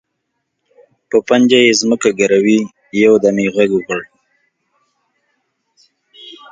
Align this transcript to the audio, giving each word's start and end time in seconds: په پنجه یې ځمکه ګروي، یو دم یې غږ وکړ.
په 1.09 1.17
پنجه 1.27 1.59
یې 1.65 1.73
ځمکه 1.81 2.09
ګروي، 2.19 2.59
یو 3.03 3.13
دم 3.23 3.37
یې 3.43 3.49
غږ 3.55 3.69
وکړ. 3.75 4.01